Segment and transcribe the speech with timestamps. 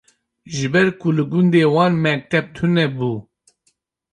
[0.55, 3.11] Ji ber ku li gundê wan mekteb tunebû